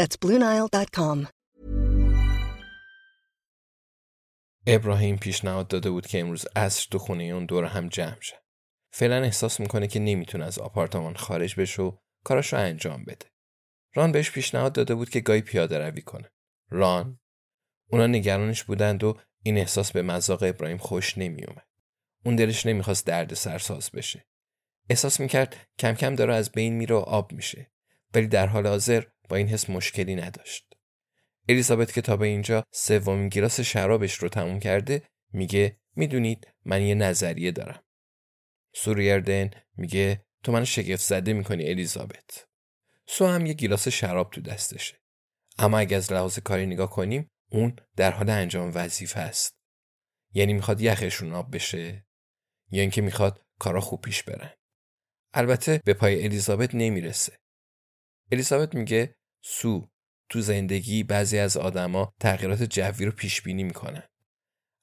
[0.00, 1.26] That's BlueNile.com.
[4.66, 8.36] ابراهیم پیشنهاد داده بود که امروز عصر تو خونه اون دور هم جمع شد.
[8.92, 13.26] فعلا احساس می‌کنه که نمی‌تونه از آپارتمان خارج بشه و کارش رو انجام بده.
[13.94, 16.30] ران بهش پیشنهاد داده بود که گاهی پیاده روی کنه.
[16.70, 17.18] ران
[17.90, 21.66] اونا نگرانش بودند و این احساس به مذاق ابراهیم خوش نمیومد.
[22.24, 24.26] اون دلش نمی‌خواست درد سرساز بشه.
[24.90, 27.72] احساس می‌کرد کم کم داره از بین میره و آب میشه.
[28.14, 30.74] ولی در حال حاضر با این حس مشکلی نداشت.
[31.48, 36.94] الیزابت که تا به اینجا سومین گیلاس شرابش رو تموم کرده میگه می‌دونید من یه
[36.94, 37.82] نظریه دارم.
[38.74, 42.46] سوریردن میگه تو من شگفت زده می‌کنی الیزابت.
[43.06, 44.96] سو هم یه گیلاس شراب تو دستشه.
[45.58, 49.54] اما اگه از لحاظ کاری نگاه کنیم اون در حال انجام وظیفه است.
[50.32, 52.06] یعنی می‌خواد یخشون آب بشه
[52.70, 54.50] یا اینکه می‌خواد کارا خوب پیش برن.
[55.32, 57.38] البته به پای الیزابت نمی‌رسه.
[58.32, 59.88] الیزابت میگه سو
[60.28, 64.02] تو زندگی بعضی از آدما تغییرات جوی رو پیش بینی می‌کنن.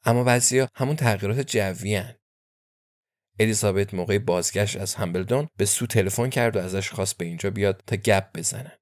[0.06, 2.16] اما بعضیا همون تغییرات جوی هن.
[3.40, 7.84] الیزابت موقع بازگشت از همبلدون به سو تلفن کرد و ازش خواست به اینجا بیاد
[7.88, 8.78] تا گپ بزنن.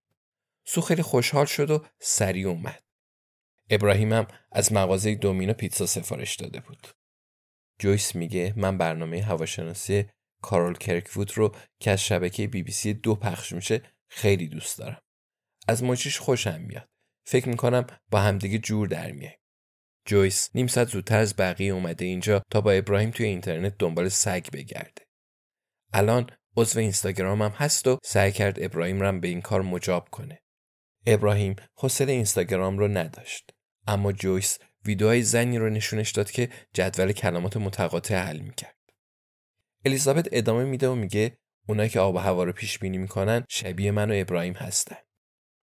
[0.65, 2.83] سو خیلی خوشحال شد و سریع اومد.
[3.69, 6.87] ابراهیم هم از مغازه دومینو پیتزا سفارش داده بود.
[7.79, 10.05] جویس میگه من برنامه هواشناسی
[10.41, 15.01] کارول کرکوود رو که از شبکه بی بی سی دو پخش میشه خیلی دوست دارم.
[15.67, 16.89] از مچیش خوشم میاد.
[17.27, 19.33] فکر می‌کنم با همدیگه جور در میای.
[20.05, 24.45] جویس نیم ساعت زودتر از بقیه اومده اینجا تا با ابراهیم توی اینترنت دنبال سگ
[24.53, 25.05] بگرده.
[25.93, 30.39] الان عضو اینستاگرام هم هست و سعی کرد ابراهیم رم به این کار مجاب کنه.
[31.05, 33.51] ابراهیم حوصله اینستاگرام رو نداشت.
[33.87, 38.75] اما جویس ویدیوهای زنی رو نشونش داد که جدول کلمات متقاطع حل می‌کرد.
[39.85, 41.37] الیزابت ادامه میده و میگه
[41.67, 44.97] اونایی که آب و هوا رو پیش بینی می‌کنن شبیه من و ابراهیم هستن.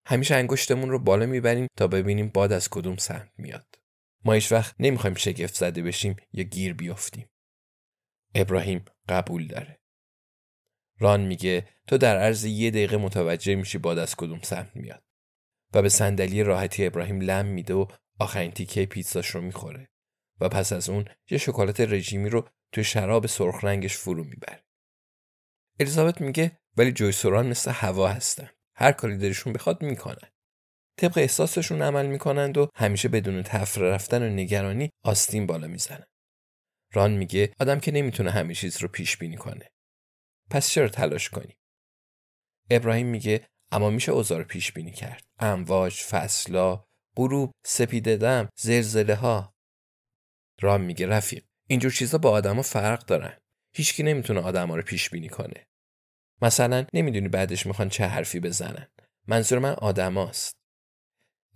[0.06, 3.78] همیشه انگشتمون رو بالا می‌بریم تا ببینیم باد از کدوم سمت میاد.
[4.24, 7.30] ما هیچ وقت نمی‌خوایم شگفت زده بشیم یا گیر بیافتیم.
[8.34, 9.80] ابراهیم قبول داره.
[10.98, 15.04] ران میگه تو در عرض یه دقیقه متوجه میشی باد از کدوم سمت میاد.
[15.74, 17.86] و به صندلی راحتی ابراهیم لم میده و
[18.18, 19.88] آخرین تیکه پیتزاش رو می‌خوره
[20.40, 24.64] و پس از اون یه شکلات رژیمی رو توی شراب سرخ رنگش فرو می‌بره.
[25.80, 28.50] الیزابت میگه ولی جویسوران مثل هوا هستن.
[28.82, 30.28] هر کاری دلشون بخواد می‌کنن.
[30.98, 36.04] طبق احساسشون عمل می‌کنند و همیشه بدون تفره رفتن و نگرانی آستین بالا می‌زنن.
[36.94, 39.68] ران میگه آدم که نمی‌تونه همه چیز رو پیش بینی کنه.
[40.50, 41.54] پس چرا تلاش کنی؟
[42.70, 45.24] ابراهیم میگه اما میشه اوضاع رو پیش بینی کرد.
[45.38, 46.84] امواج، فصلا،
[47.16, 49.54] غروب، سپیده دم، زلزله ها.
[50.60, 53.38] ران میگه رفیق اینجور چیزا با آدما فرق دارن.
[53.74, 55.66] هیچکی نمی‌تونه آدما رو پیش بینی کنه.
[56.42, 58.88] مثلا نمی‌دونی بعدش می‌خوان چه حرفی بزنن.
[59.26, 60.56] منظور من آدماست.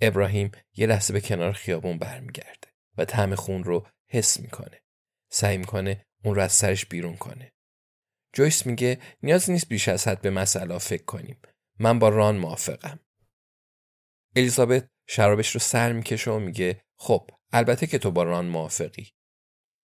[0.01, 2.69] ابراهیم یه لحظه به کنار خیابون برمیگرده
[2.99, 4.83] و طعم خون رو حس می‌کنه.
[5.31, 7.53] سعی می‌کنه اون رو از سرش بیرون کنه.
[8.33, 11.41] جویس میگه نیاز نیست بیش از حد به مسئله فکر کنیم.
[11.79, 13.01] من با ران موافقم.
[14.37, 19.11] الیزابت شرابش رو سر می‌کشه و میگه خب البته که تو با ران موافقی.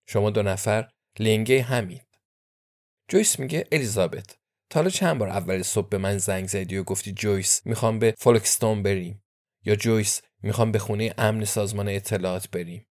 [0.07, 2.07] شما دو نفر لنگه همید.
[3.07, 4.37] جویس میگه الیزابت
[4.73, 8.15] تا حالا چند بار اول صبح به من زنگ زدی و گفتی جویس می‌خوام به
[8.17, 9.23] فولکستون بریم.
[9.65, 12.87] یا جویس می‌خوام به خونه امن سازمان اطلاعات بریم.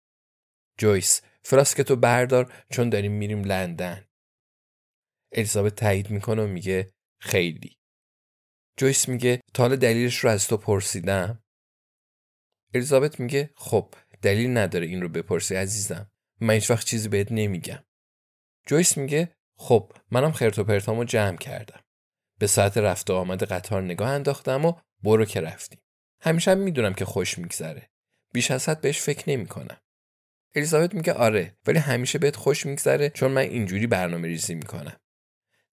[0.77, 4.05] جویس فلاسکتو بردار چون داریم میریم لندن.
[5.31, 7.77] الیزابت تایید می‌کنه و میگه خیلی.
[8.77, 11.43] جویس میگه تا حالا دلیلش رو از تو پرسیدم.
[12.73, 16.11] الیزابت میگه خب دلیل نداره این رو بپرسی عزیزم.
[16.41, 17.83] من هیچ وقت چیزی بهت نمیگم.
[18.67, 21.79] جویس میگه خب منم خرت و پرتامو جمع کردم.
[22.39, 24.73] به ساعت رفت و آمد قطار نگاه انداختم و
[25.03, 25.79] برو که رفتیم
[26.21, 27.89] همیشه هم می‌دونم که خوش میگذره.
[28.33, 29.77] بیش از حد بهش فکر نمی‌کنم.
[30.55, 34.97] الیزابت میگه آره ولی همیشه بهت خوش میگذره چون من اینجوری برنامه ریزی می‌کنم.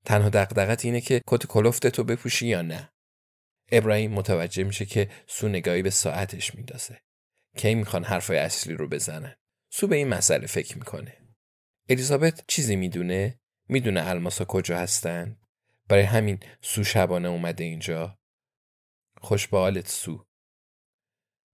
[0.05, 2.93] تنها دقدقت اینه که کت کلفت تو بپوشی یا نه.
[3.73, 7.01] ابراهیم متوجه میشه که سو نگاهی به ساعتش میندازه.
[7.57, 9.37] کی می‌خوان حرفای اصلی رو بزنن؟
[9.71, 11.17] سو به این مسئله فکر می‌کنه.
[11.89, 15.37] الیزابت چیزی می‌دونه؟ می‌دونه الماسا کجا هستن؟
[15.89, 18.19] برای همین سو شبانه اومده اینجا.
[19.21, 20.27] خوش به حالت سو.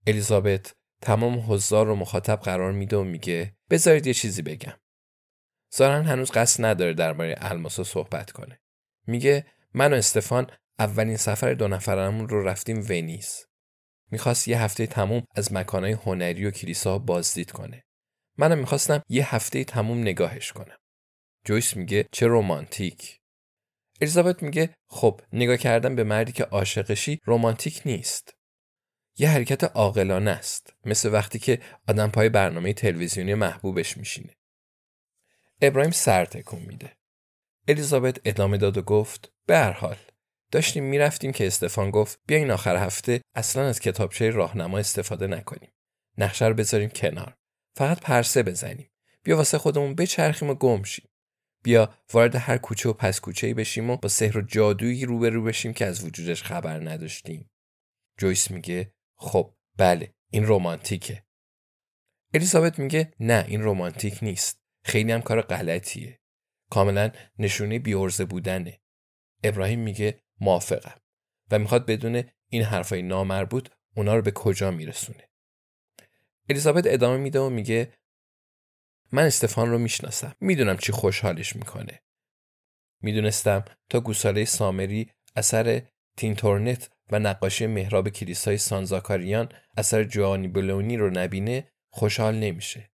[0.07, 4.79] الیزابت تمام حضار رو مخاطب قرار میده و میگه بذارید یه چیزی بگم.
[5.71, 8.59] زارن هنوز قصد نداره درباره الماسا صحبت کنه.
[9.07, 10.47] میگه من و استفان
[10.79, 13.45] اولین سفر دو نفرمون رو رفتیم ونیز
[14.11, 17.83] می‌خواست یه هفته تموم از مکانهای هنری و کلیسا بازدید کنه.
[18.37, 20.77] منم می‌خواستم یه هفته تموم نگاهش کنم.
[21.45, 23.19] جویس میگه چه رومانتیک
[24.01, 28.33] الیزابت میگه خب نگاه کردن به مردی که عاشقشی رومانتیک نیست.
[29.17, 34.35] یه حرکت عاقلانه است مثل وقتی که آدم پای برنامه تلویزیونی محبوبش میشینه.
[35.61, 36.97] ابراهیم سر تکون میده.
[37.67, 39.97] الیزابت ادامه داد و گفت به هر حال
[40.51, 45.71] داشتیم می‌رفتیم که استفان گفت بیا این آخر هفته اصلا از کتابچه راهنما استفاده نکنیم.
[46.17, 47.35] نقشه رو بذاریم کنار.
[47.75, 48.89] فقط پرسه بزنیم.
[49.23, 51.09] بیا واسه خودمون بچرخیم و گم شیم.
[51.63, 55.43] بیا وارد هر کوچه و پس کوچه ای بشیم و با سحر و جادویی روبرو
[55.43, 57.51] بشیم که از وجودش خبر نداشتیم.
[58.17, 61.23] جویس میگه خب بله این رومانتیکه
[62.33, 64.61] الیزابت میگه نه این رومانتیک نیست.
[64.85, 66.19] خیلی هم کار غلطیه.
[66.69, 68.81] کاملا نشونه بیورزه بودنه.
[69.43, 71.01] ابراهیم میگه موافقم.
[71.51, 75.29] و می‌خواد بدونه این حرفای نامربوط اونا رو به کجا میرسونه.
[76.49, 77.93] الیزابت ادامه میده و میگه
[79.13, 80.35] من استفان رو می‌شناسم.
[80.41, 81.99] می‌دونم چی خوشحالش می‌کنه.
[83.01, 85.81] می‌دونستم تا گوساله سامری اثر
[86.17, 92.89] تینتورنت و نقاشی محراب کلیسای سانزاکاریان اثر جوانی بلونی رو نبینه خوشحال نمیشه.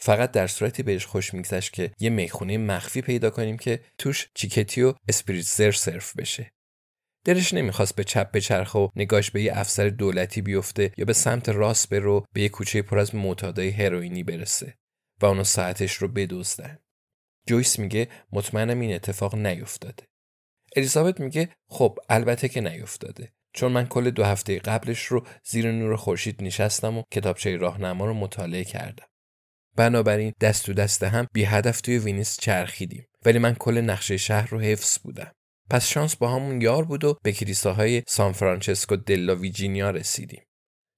[0.00, 4.82] فقط در صورتی بهش خوش میگذشت که یه می‌خونه مخفی پیدا کنیم که توش چیکتی
[4.82, 6.52] و اسپریتزر سرف بشه.
[7.24, 11.48] دلش نمی‌خواست به چپ بچرخه و نگاش به یه افسر دولتی بیفته یا به سمت
[11.48, 14.74] راست برو به یه کوچه پر از معتادای هروئینی برسه.
[15.22, 16.78] و اونو ساعتش رو بدزدن.
[17.46, 20.06] جویس میگه مطمئنم این اتفاق نیفتاده.
[20.76, 23.32] الیزابت میگه خب البته که نیفتاده.
[23.54, 28.14] چون من کل دو هفته قبلش رو زیر نور خورشید نشستم و کتابچه راهنما رو
[28.14, 29.06] مطالعه کردم.
[29.76, 33.06] بنابراین دست تو دست هم بی هدف توی وینیس چرخیدیم.
[33.24, 35.32] ولی من کل نقشه شهر رو حفظ بودم.
[35.70, 40.42] پس شانس باهامون یار بود و به کلیساهای سان فرانچسکو دلا ویجینیا رسیدیم.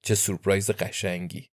[0.03, 1.49] چه سورپرایز قشنگی.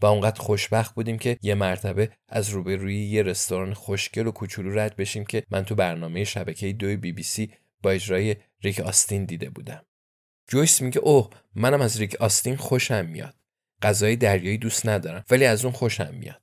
[0.00, 4.96] و اونقدر خوشبخت بودیم که یه مرتبه از روبروی یه رستوران خوشگل و کوچولو رد
[4.96, 7.52] بشیم که من تو برنامه شبکه دوی بی بی سی
[7.82, 9.84] با اجرای ریک آستین دیده بودم.
[10.48, 13.34] جویس میگه اوه منم از ریک آستین خوشم میاد.
[13.82, 16.42] غذای دریایی دوست ندارم ولی از اون خوشم میاد.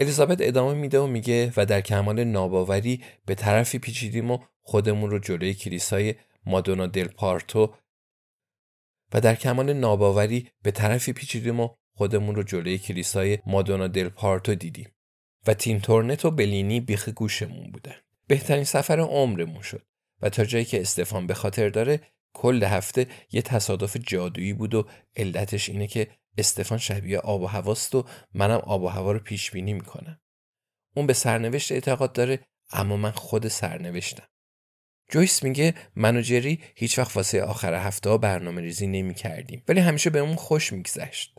[0.00, 5.18] الیزابت ادامه میده و میگه و در کمال ناباوری به طرفی پیچیدیم و خودمون رو
[5.18, 6.14] جلوی کلیسای
[6.46, 7.74] مادونا دل پارتو
[9.14, 11.68] و در کمال ناباوری به طرفی پیچیدیم و
[11.98, 14.90] خودمون رو جلوی کلیسای مادونا دل پارتو دیدیم
[15.46, 17.94] و تیم تورنت و بلینی بیخ گوشمون بودن.
[18.26, 19.86] بهترین سفر عمرمون شد
[20.22, 22.00] و تا جایی که استفان به خاطر داره
[22.32, 27.94] کل هفته یه تصادف جادویی بود و علتش اینه که استفان شبیه آب و هواست
[27.94, 30.20] و منم آب و هوا رو پیش بینی می‌کنم.
[30.96, 32.40] اون به سرنوشت اعتقاد داره
[32.72, 34.28] اما من خود سرنوشتم.
[35.10, 39.62] جویس میگه من و جری هیچ وقت واسه آخر هفته ها برنامه ریزی نمی کردیم
[39.68, 41.38] ولی همیشه به اون خوش میگذشت.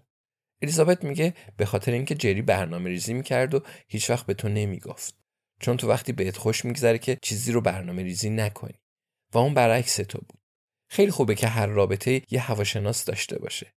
[0.61, 5.15] الیزابت میگه به خاطر اینکه جری برنامه ریزی می‌کرد و هیچ وقت به تو نمی‌گفت.
[5.59, 8.79] چون تو وقتی بهت خوش میگذره که چیزی رو برنامه ریزی نکنی.
[9.33, 10.41] و اون برعکس تو بود.
[10.89, 13.73] خیلی خوبه که هر رابطه یه هواشناس داشته باشه.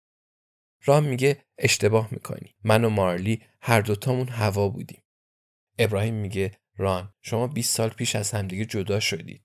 [0.85, 2.55] رام میگه اشتباه می‌کنی.
[2.63, 5.03] من و مارلی هر دوتامون هوا بودیم.
[5.79, 9.43] ابراهیم میگه ران شما 20 سال پیش از همدیگه جدا شدید.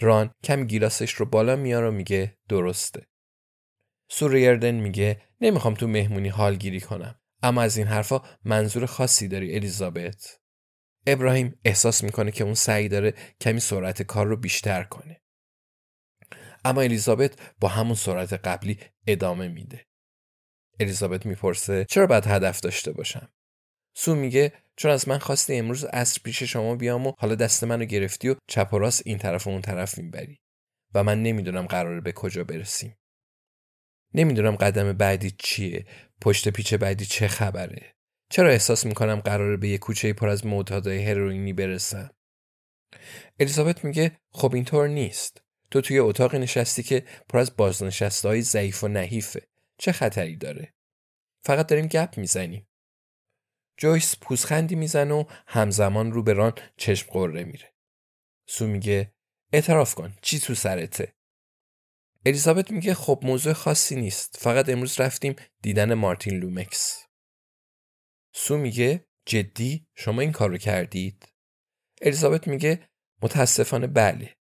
[0.00, 3.06] ران کم گیلاسش رو بالا میاره و میگه درسته.
[4.10, 7.20] سوریردن میگه نمی‌خوام تو مهمونی حالگیری کنم.
[7.42, 10.40] اما از این حرفا منظور خاصی داری الیزابت.
[11.06, 15.22] ابراهیم احساس می‌کنه که اون سعی داره کمی سرعت کار رو بیشتر کنه.
[16.64, 19.86] اما الیزابت با همون سرعت قبلی ادامه میده.
[20.80, 23.28] الیزابت می‌پرسه چرا باید هدف داشته باشم؟
[23.96, 27.84] سو میگه چون از من خواستی امروز عصر پیش شما بیام و حالا دست منو
[27.84, 30.40] گرفتی و چپ و راست این طرف و اون طرف می‌بری.
[30.94, 32.96] و من نمی‌دونم قراره به کجا برسیم.
[34.14, 35.86] نمی‌دونم قدم بعدی چیه
[36.20, 37.94] پشت پیچ بعدی چه خبره.
[38.30, 42.10] چرا احساس می‌کنم قراره به یه کوچه پر از معتادای هروئینی برسم؟
[43.40, 45.42] الیزابت میگه خب اینطور نیست.
[45.70, 49.42] تو توی اتاق نشستی که پر از بازنشسته های ضعیف و نحیفه.
[49.78, 50.74] چه خطری داره؟
[51.44, 52.68] فقط داریم گپ می‌زنیم.
[53.76, 57.72] جویس پوزخندی می‌زنه و همزمان رو به ران چشم غره میره.
[58.46, 59.12] سو میگه
[59.52, 61.14] اعتراف کن چی تو سرته؟
[62.26, 64.36] الیزابت میگه خب موضوع خاصی نیست.
[64.40, 67.06] فقط امروز رفتیم دیدن مارتین لومکس.
[68.34, 71.32] سو میگه جدی شما این کار رو کردید؟
[72.02, 72.90] الیزابت میگه
[73.22, 74.36] متاسفانه بله.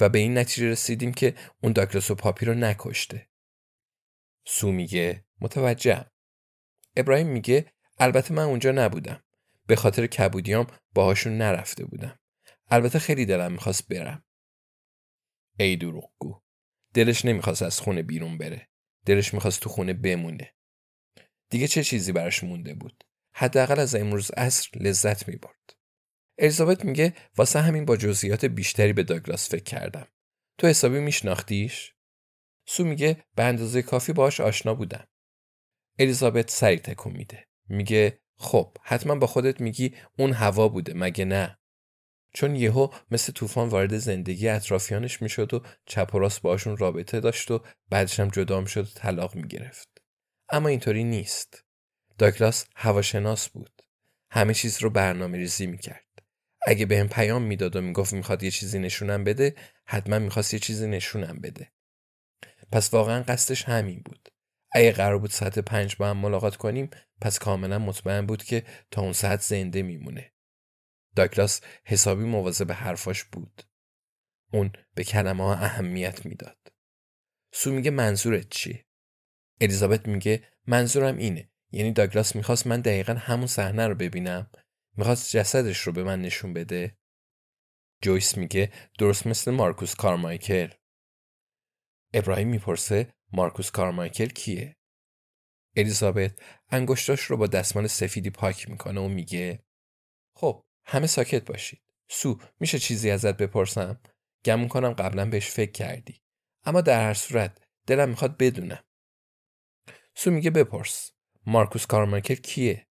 [0.00, 3.28] و به این نتیجه رسیدیم که اون داگلاس و پاپی رو نکشته.
[4.46, 6.10] سو میگه متوجهم.
[6.96, 9.24] ابراهیم میگه البته من اونجا نبودم.
[9.66, 12.18] به خاطر کبودیام باهاشون نرفته بودم.
[12.70, 14.24] البته خیلی دلم می‌خواست برم.
[15.58, 16.43] ای دروغگو.
[16.94, 18.68] دلش نمی‌خواست از خونه بیرون بره.
[19.06, 20.54] دلش می‌خواست تو خونه بمونه.
[21.50, 25.76] دیگه چه چیزی براش مونده بود؟ حداقل از امروز عصر لذت می‌برد.
[26.38, 30.06] الیزابت میگه واسه همین با جزئیات بیشتری به داگلاس فکر کردم.
[30.58, 31.94] تو حسابی میشناختیش؟
[32.66, 35.08] سو میگه به اندازه کافی باش آشنا بودم.
[35.98, 37.46] الیزابت سری تکون میده.
[37.68, 41.58] میگه خب حتما با خودت میگی اون هوا بوده مگه نه؟
[42.34, 47.50] چون یهو مثل طوفان وارد زندگی اطرافیانش می‌شد و چپ و راست باشون رابطه داشت
[47.50, 49.88] و بعدش هم جدا می‌شد و طلاق می‌گرفت.
[50.48, 51.64] اما اینطوری نیست.
[52.18, 53.82] داگلاس هواشناس بود.
[54.30, 56.04] همه چیز رو برنامه ریزی می‌کرد.
[56.66, 59.54] اگه بهم پیام می‌داد و می‌گفت می‌خواد یه چیزی نشونم بده
[59.86, 61.72] حتما می‌خواست یه چیزی نشونم بده.
[62.72, 64.28] پس واقعا قصدش همین بود.
[64.72, 69.02] اگه قرار بود ساعت پنج با هم ملاقات کنیم پس کاملا مطمئن بود که تا
[69.02, 70.33] اون ساعت زنده میمونه.
[71.16, 73.62] داگلاس حسابی مواظب حرفاش بود.
[74.52, 76.72] اون به کلمه ها اهمیت می‌داد.
[77.52, 78.86] سو میگه منظورت چیه
[79.60, 81.50] الیزابت میگه منظورم اینه.
[81.70, 84.50] یعنی داگلاس می‌خواست من دقیقا همون صحنه رو ببینم.
[84.96, 86.98] می‌خواست جسدش رو به من نشون بده.
[88.02, 90.68] جویس میگه درست مثل مارکوس کارمایکل.
[92.14, 94.76] ابراهیم می‌پرسه مارکوس کارمایکل کیه؟
[95.76, 99.64] الیزابت انگشتاش رو با دستمال سفیدی پاک می‌کنه و میگه
[100.36, 101.82] خب همه ساکت باشید.
[102.08, 104.00] سو میشه چیزی ازت بپرسم؟
[104.44, 106.22] گمون کنم قبلا بهش فکر کردی.
[106.64, 108.84] اما در هر صورت دلم می‌خواد بدونم.
[110.14, 111.10] سو میگه بپرس.
[111.46, 112.86] مارکوس کارمایکل کیه؟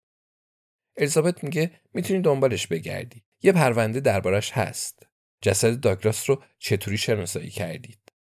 [0.96, 3.24] الیزابت میگه می‌تونی دنبالش بگردی.
[3.42, 5.06] یه پرونده دربارش هست.
[5.40, 8.12] جسد داگلاس رو چطوری شناسایی کردید؟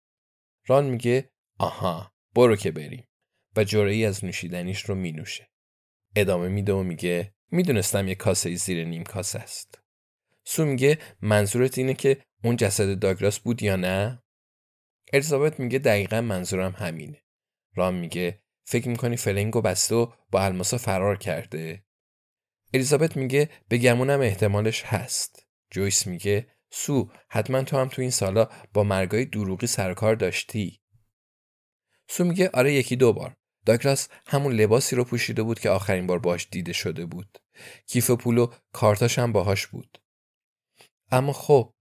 [0.67, 3.07] ران میگه آها برو که بریم.
[3.55, 5.49] و جرعی از نوشیدنیش رو مینوشه.
[6.15, 9.79] ادامه میده و میگه می‌دونستم یه کاسه زیر نیم کاسه است.
[10.45, 14.23] سو میگه منظورت اینه که اون جسد داگلاس بود یا نه؟
[15.13, 17.23] الیزابت میگه دقیقا منظورم همینه.
[17.75, 21.85] ران میگه فکر می‌کنی فلنگو بسته و با الماسا فرار کرده؟
[22.73, 25.47] الیزابت میگه به گمونم احتمالش هست.
[25.71, 30.81] جویس میگه سو حتما تو هم تو این سالا با مرگای دروغی سرکار داشتی.
[32.09, 33.35] سو میگه آره یکی دو بار.
[33.65, 37.37] داگلاس همون لباسی رو پوشیده بود که آخرین بار باش دیده شده بود.
[37.87, 39.97] کیف پول و کارتاش هم باهاش بود.
[41.11, 41.73] اما خب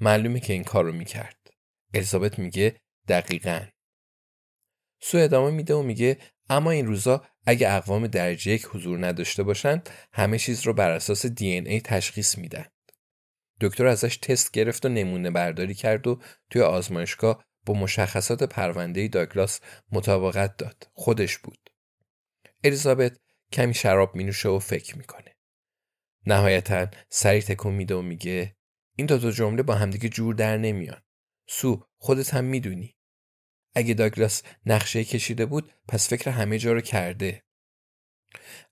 [0.00, 1.36] معلومه که این کار رو می‌کرد.
[1.94, 3.66] الیزابت میگه دقیقا.
[5.02, 9.90] سو ادامه میده و میگه اما این روزا اگه اقوام درجه یک حضور نداشته باشند
[10.12, 12.66] همه چیز رو بر اساس دی ای تشخیص میدن
[13.60, 19.60] دکتر ازش تست گرفت و نمونه برداری کرد و توی آزمایشگاه با مشخصات پرونده داگلاس
[19.92, 20.88] مطابقت داد.
[20.92, 21.70] خودش بود.
[22.64, 23.18] الیزابت
[23.52, 25.36] کمی شراب می نوشه و فکر می‌کنه.
[26.26, 28.56] نهایتا سری تکون میده و میگه
[28.96, 31.02] این دو تا جمله با همدیگه جور در نمیان.
[31.48, 32.96] سو خودت هم می‌دونی.
[33.74, 37.42] اگه داگلاس نقشه کشیده بود پس فکر همه جا رو کرده.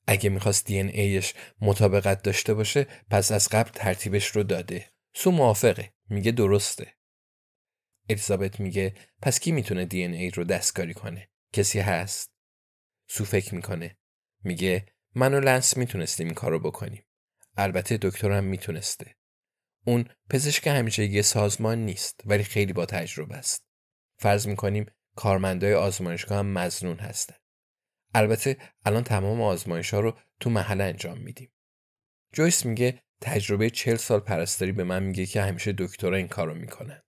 [0.07, 4.91] اگه می‌خواست دی این ایش مطابقت داشته باشه پس از قبل ترتیبش رو داده.
[5.15, 5.93] سو موافقه.
[6.09, 6.98] میگه درسته.
[8.09, 12.31] الیزابت میگه پس کی می‌تونه دی این ای رو دستکاری کنه؟ کسی هست؟
[13.09, 13.99] سو فکر می‌کنه.
[14.45, 17.05] میگه من و لنس می‌تونستیم این کارو بکنیم.
[17.57, 19.17] البته دکترم می‌تونسته.
[19.87, 23.65] اون پزشک همیشگی سازمان نیست ولی خیلی با تجربه است.
[24.19, 24.87] فرض می‌کنیم
[25.17, 27.37] کارمندای آزمایشگاه هم مزنون هستن.
[28.15, 31.53] البته الان تمام آزمایش ها رو تو محل انجام میدیم.
[32.33, 37.05] جویس میگه تجربه چل سال پرستاری به من میگه که همیشه دکترها این کارو می‌کنند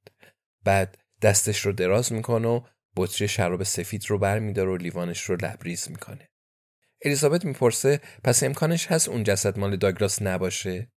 [0.65, 2.61] بعد دستش رو دراز می‌کنه و
[2.97, 6.31] بطری شراب سفید رو برمیداره و لیوانش رو لبریز می‌کنه.
[7.05, 10.93] الیزابت می‌پرسه پس امکانش هست اون جسد مال داگلاس نباشه؟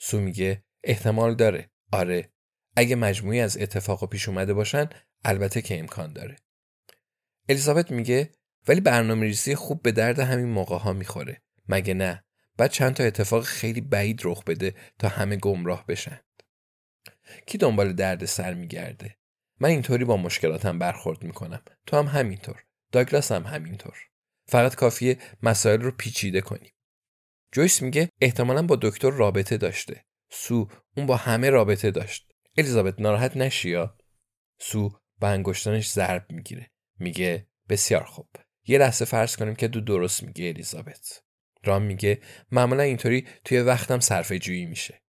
[0.00, 1.70] سو میگه احتمال داره.
[1.92, 2.32] آره
[2.76, 4.88] اگه مجموعی از اتفاق پیش اومده باشن
[5.24, 6.36] البته که امکان داره.
[7.48, 8.30] الیزابت میگه
[8.68, 11.42] ولی برنامه ریزی خوب به درد همین موقع ها می‌خوره.
[11.68, 12.24] مگه نه؟
[12.56, 16.20] بعد چند تا اتفاق خیلی بعید رخ بده تا همه گمراه بشن.
[17.46, 19.16] کی دنبال درد سر میگرده؟
[19.60, 21.62] من اینطوری با مشکلاتم برخورد می‌کنم.
[21.86, 22.64] تو هم همینطور.
[22.92, 23.98] داگلاس هم همینطور.
[24.46, 26.72] فقط کافیه مسائل رو پیچیده کنیم.
[27.52, 30.04] جویس میگه احتمالا با دکتر رابطه داشته.
[30.30, 32.32] سو اون با همه رابطه داشت.
[32.56, 33.96] الیزابت ناراحت نشیا
[34.60, 36.70] سو با انگشتانش ضرب می‌گیره.
[36.98, 38.28] میگه بسیار خوب.
[38.66, 41.22] یه لحظه فرض کنیم که دو درست میگه الیزابت.
[41.64, 42.20] رام میگه
[42.50, 45.01] معمولا اینطوری توی وقتم صرفه جویی میشه.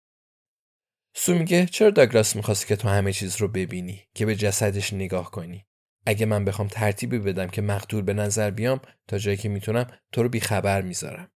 [1.15, 5.31] سو میگه چرا داگلاس می‌خواست که تو همه چیز رو ببینی که به جسدش نگاه
[5.31, 5.65] کنی؟
[6.05, 10.23] اگه من بخوام ترتیبی بدم که مقتول به نظر بیام تا جایی که می‌تونم تو
[10.23, 11.31] رو بیخبر می‌ذارم.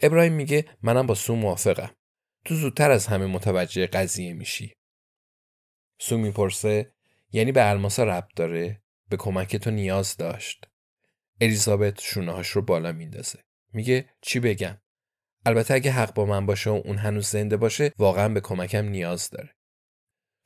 [0.00, 1.90] ابراهیم میگه منم با سو موافقم.
[2.44, 4.76] تو زودتر از همه متوجه قضیه میشی.
[5.98, 6.92] سو می‌پرسه
[7.32, 10.66] یعنی به الماسا ربط داره؟ به کمک تو نیاز داشت.
[11.40, 13.38] الیزابت شونهاش رو بالا میندازه.
[13.72, 14.78] میگه چی بگم؟
[15.46, 19.30] البته اگه حق با من باشه و اون هنوز زنده باشه واقعا به کمکم نیاز
[19.30, 19.56] داره.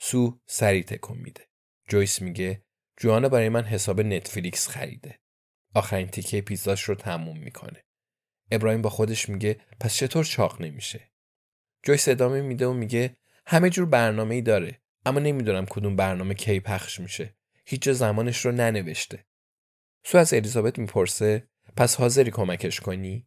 [0.00, 1.48] سو سری تکون میده.
[1.88, 2.64] جویس میگه
[2.96, 5.18] جوانا برای من حساب نتفلیکس خریده.
[5.74, 7.84] آخرین تیکه پیزاش رو تموم می‌کنه.
[8.50, 11.10] ابراهیم با خودش میگه پس چطور چاق نمیشه؟
[11.82, 16.60] جویس ادامه میده و میگه همه جور برنامه ای داره اما نمی‌دونم کدوم برنامه کی
[16.60, 17.36] پخش میشه.
[17.66, 19.26] هیچ زمانش رو ننوشته.
[20.04, 23.26] سو از الیزابت می‌پرسه پس حاضری کمکش کنی؟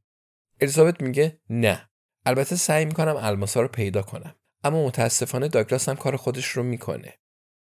[0.61, 1.89] الیزابت میگه نه.
[2.25, 4.35] البته سعی می‌کنم الماسا رو پیدا کنم.
[4.63, 7.13] اما متاسفانه داگلاس هم کار خودش رو می‌کنه.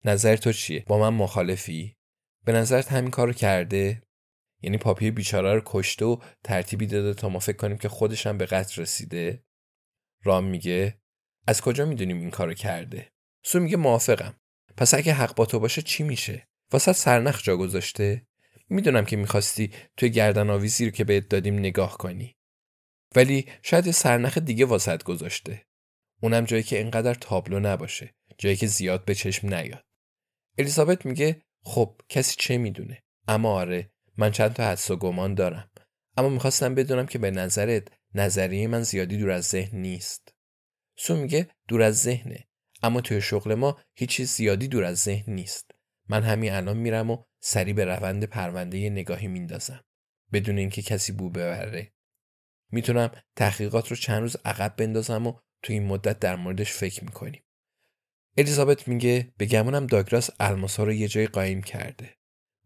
[0.04, 1.96] نظر تو چیه؟ با من مخالفی؟
[2.44, 4.02] به نظرت همین کارو کرده؟
[4.62, 8.38] یعنی پاپی بیچاره رو کشته و ترتیبی داده تا ما فکر کنیم که خودش هم
[8.38, 9.44] به قتل رسیده؟
[10.24, 11.00] رام میگه
[11.46, 13.12] از کجا می‌دونیم این کارو کرده؟
[13.44, 14.34] سو میگه موافقم.
[14.76, 18.26] پس اگه حق با تو باشه چی میشه؟ واسه سرنخ جا گذاشته؟
[18.68, 22.36] می‌دونم که می‌خواستی توی گردن آویزی رو که بهت دادیم نگاه کنی.
[23.16, 25.66] ولی شاید سرنخ دیگه واسط گذاشته.
[26.22, 28.14] اونم جایی که اینقدر تابلو نباشه.
[28.38, 29.84] جایی که زیاد به چشم نیاد.
[30.58, 35.70] الیزابت میگه خب کسی چه می‌دونه؟ اما آره من چند تا حدس و گمان دارم.
[36.16, 40.34] اما می‌خواستم بدونم که به نظرت نظریه من زیادی دور از ذهن نیست.
[40.98, 42.48] سو میگه دور از ذهنه.
[42.82, 45.70] اما توی شغل ما هیچ چیز زیادی دور از ذهن نیست.
[46.08, 49.84] من همین الان میرم و سری به روند پرونده نگاهی میندازم.
[50.32, 51.92] بدون اینکه کسی بو ببره.
[52.72, 57.42] می‌تونم تحقیقات رو چند روز عقب بندازم و تو این مدت در موردش فکر می‌کنیم.
[58.36, 62.16] الیزابت میگه به گمونم داگراس الماسا رو یه جای قایم کرده.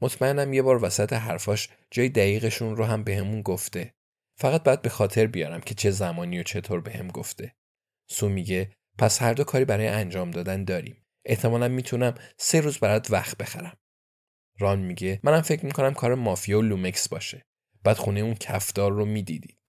[0.02, 3.94] مطمئنم یه بار وسط حرفاش جای دقیقشون رو هم بهمون گفته.
[4.38, 7.54] فقط باید به خاطر بیارم که چه زمانی و چطور بهم گفته.
[8.10, 11.06] سو میگه پس هر دو کاری برای انجام دادن داریم.
[11.24, 13.76] احتمالا می‌تونم سه روز برات وقت بخرم.
[14.58, 17.46] ران میگه منم فکر می‌کنم کار مافیا و لومکس باشه.
[17.84, 19.59] باید خونه اون کفدار رو می‌دیدی.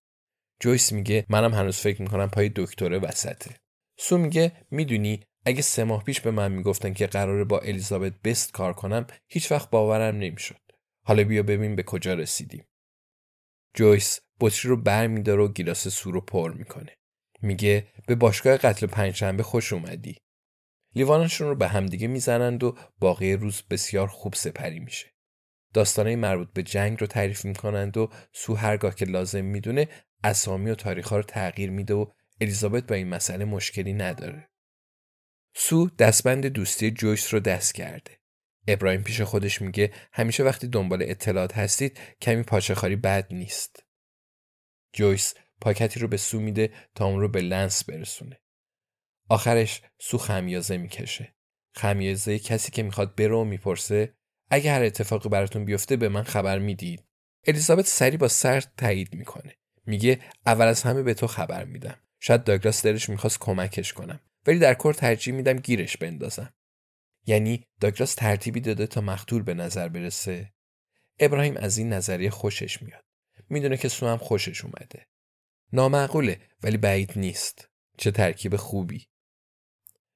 [0.61, 3.55] جویس میگه منم هنوز فکر می‌کنم پای دکتره وسطه.
[3.97, 8.51] سو میگه می‌دونی اگه سه ماه پیش به من می‌گفتن که قراره با الیزابت بست
[8.51, 10.61] کار کنم هیچ وقت باورم نمی‌شد.
[11.05, 12.65] حالا بیا ببین به کجا رسیدیم.
[13.73, 16.97] جویس بطری رو بر میداره و گیلاس سو رو پر می‌کنه.
[17.41, 20.17] میگه به باشگاه قتل پنجشنبه خوش اومدی.
[20.95, 25.07] لیوانشون رو به همدیگه می‌زنند و باقی روز بسیار خوب سپری میشه.
[25.73, 29.87] داستانه مربوط به جنگ رو تعریف می‌کنند و سو هرگاه که لازم می‌دونه
[30.23, 32.05] اسامی و تاریخ رو تغییر میده و
[32.41, 34.49] الیزابت با این مسئله مشکلی نداره.
[35.55, 38.19] سو دستبند دوستی جویس رو دست کرده.
[38.67, 43.83] ابراهیم پیش خودش میگه همیشه وقتی دنبال اطلاعات هستید کمی پاچخاری بد نیست.
[44.93, 48.41] جویس پاکتی رو به سو میده تا اون رو به لنس برسونه.
[49.29, 51.35] آخرش سو خمیازه می‌کشه.
[51.75, 54.15] خمیازه کسی که می‌خواد بره و می‌پرسه
[54.49, 57.07] اگه هر اتفاقی براتون بیفته به من خبر می‌دید.
[57.47, 59.55] الیزابت سری با سر تایید می‌کنه.
[59.85, 61.97] میگه اول از همه به تو خبر میدم.
[62.19, 66.53] شاید داگلاس دلش می‌خواست کمکش کنم ولی در کور ترجیح میدم گیرش بندازم.
[67.25, 70.53] یعنی داگلاس ترتیبی داده تا مقتول به نظر برسه؟
[71.19, 73.03] ابراهیم از این نظریه خوشش میاد.
[73.49, 75.07] می‌دونه که سو خوشش اومده.
[75.73, 77.69] نامعقوله ولی بعید نیست.
[77.97, 79.07] چه ترکیب خوبی.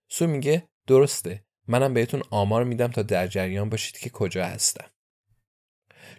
[0.09, 1.45] سو میگه درسته.
[1.67, 4.91] منم بهتون آمار میدم تا در جریان باشید که کجا هستم.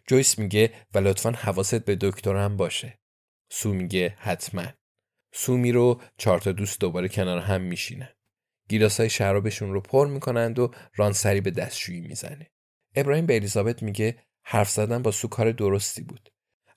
[0.07, 2.99] جویس میگه و لطفا حواست به دکترم باشه.
[3.51, 4.67] سو میگه حتما
[5.33, 8.09] سومی رو چهار تا دوست دوباره کنار هم میشینن
[8.69, 12.51] گیلاسای شرابشون رو پر می‌کنند و رانسری به دستشویی می‌زنه
[12.95, 16.33] ابراهیم به الیزابت میگه حرف زدن با سو کار درستی بود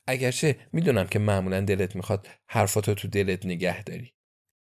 [0.08, 4.14] اگرچه می‌دونم که معمولا دلت می‌خواد حرفاتو تو دلت نگه داری.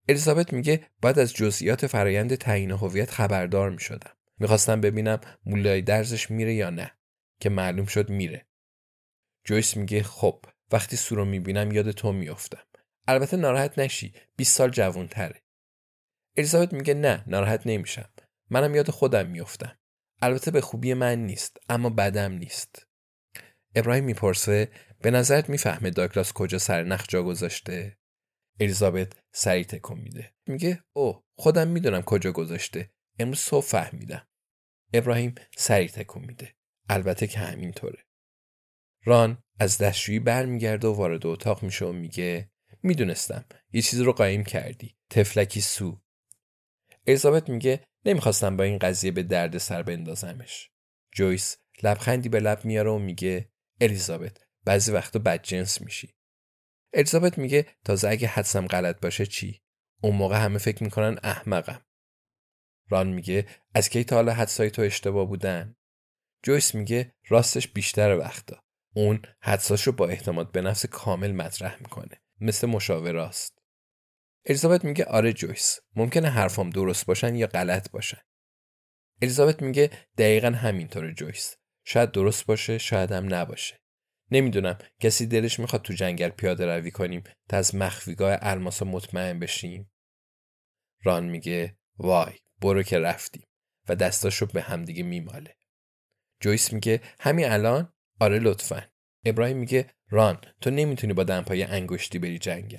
[0.09, 4.17] الیزابت میگه باید از جزئیات فرایند تعیین هویت خبردار می‌شدم.
[4.39, 6.93] می‌خواستم ببینم مولای درزش میره یا نه
[7.41, 8.47] که معلوم شد میره.
[9.45, 12.63] جویس میگه خب وقتی سو رو می‌بینم یاد تو میافتم.
[13.09, 15.43] البته ناراحت نشی 20 سال جوون تره.
[16.37, 18.11] الیزابت میگه نه ناراحت نمیشم.
[18.51, 19.79] منم یاد خودم میافتم.
[20.23, 22.87] البته به خوبی من نیست اما بدم نیست.
[23.75, 24.69] ابراهیم می‌پرسه
[25.01, 27.99] به نظرت می‌فهمه داگلاس کجا سرنخ جا گذاشته؟
[28.61, 30.33] الیزابت سریع تکون میده.
[30.47, 32.91] میگه او خودم می‌دونم کجا گذاشته.
[33.19, 34.29] امروز صبح فهمیدم.
[34.93, 36.55] ابراهیم سریع تکون میده.
[36.89, 38.05] البته که همینطوره.
[39.05, 42.51] ران از دستشویی برمیگرده و وارد اتاق میشه و میگه
[42.83, 44.97] می‌دونستم یه چیزی رو قایم کردی.
[45.11, 46.01] تفلکی سو.
[47.07, 50.71] الیزابت میگه نمی‌خواستم با این قضیه به درد سر بندازمش.
[51.13, 56.15] جویس لبخندی به لب میاره و میگه الیزابت بعضی وقتا بدجنس میشی.
[56.95, 59.63] الیزابت میگه تازه اگه حدسم غلط باشه چی؟
[60.03, 61.83] اون موقع همه فکر می‌کنن احمقم.
[62.89, 65.77] ران میگه از کی تا حالا حدسای تو اشتباه بودن؟
[66.43, 68.65] جویس میگه راستش بیشتر وقتا.
[68.95, 72.23] اون حدساشو با اعتماد به نفس کامل مطرح می‌کنه.
[72.41, 73.59] مثل مشاوراست.
[74.47, 78.21] الیزابت میگه آره جویس ممکنه حرفام درست باشن یا غلط باشن.
[79.23, 81.57] الیزابت میگه دقیقا همینطوره جویس.
[81.85, 83.81] شاید درست باشه شاید هم نباشه.
[84.31, 89.93] نمی‌دونم کسی دلش می‌خواد تو جنگل پیاده روی کنیم تا از مخفیگاه الماسا مطمئن بشیم.
[91.03, 93.47] ران میگه وای برو که رفتیم
[93.89, 95.57] و دستاشو به همدیگه میماله.
[96.41, 98.83] جویس میگه همین الان آره لطفا.
[99.25, 102.79] ابراهیم میگه ران تو نمی‌تونی با دمپای انگشتی بری جنگل.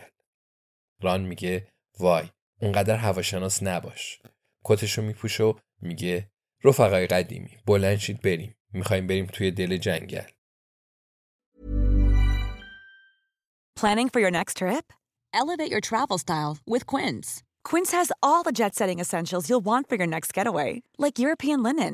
[1.01, 1.67] ران میگه
[1.99, 2.29] وای
[2.61, 4.21] اونقدر هواشناس نباش.
[4.63, 6.31] کتشو میپوشه و میگه
[6.63, 8.55] رفقای قدیمی بلند بریم.
[8.73, 10.27] می‌خوایم بریم توی دل جنگل.
[13.79, 14.93] Planning for your next trip?
[15.41, 17.27] Elevate your travel style with Quince.
[17.69, 20.71] Quince has all the jet setting essentials you'll want for your next getaway,
[21.03, 21.93] like European linen,